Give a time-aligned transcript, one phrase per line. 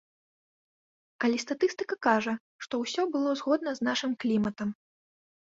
[1.27, 2.33] Але статыстыка кажа,
[2.67, 4.69] што ўсё было згодна з нашым кліматам.